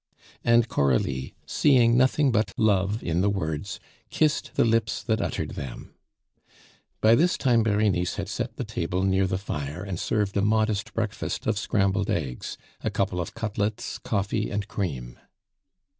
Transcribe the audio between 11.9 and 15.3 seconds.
eggs, a couple of cutlets, coffee, and cream.